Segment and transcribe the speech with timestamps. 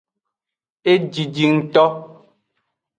[0.91, 1.85] Ejiji ngto.